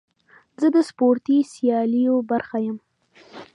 زه 0.59 0.67
د 0.75 0.77
سپورتي 0.89 1.37
سیالیو 1.53 2.15
برخه 2.31 2.57
یم. 2.65 2.77